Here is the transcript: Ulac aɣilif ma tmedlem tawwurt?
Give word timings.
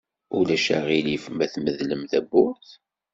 Ulac 0.37 0.65
aɣilif 0.77 1.25
ma 1.29 1.45
tmedlem 1.53 2.03
tawwurt? 2.11 2.69